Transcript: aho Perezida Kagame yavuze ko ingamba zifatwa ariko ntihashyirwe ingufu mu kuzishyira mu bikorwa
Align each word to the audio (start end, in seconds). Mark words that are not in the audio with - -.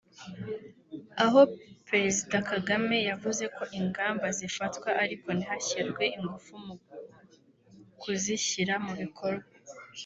aho 1.23 1.41
Perezida 1.89 2.37
Kagame 2.51 2.97
yavuze 3.09 3.43
ko 3.55 3.63
ingamba 3.79 4.27
zifatwa 4.37 4.89
ariko 5.03 5.27
ntihashyirwe 5.37 6.03
ingufu 6.17 6.53
mu 6.65 6.75
kuzishyira 8.01 8.75
mu 8.85 8.93
bikorwa 9.01 9.47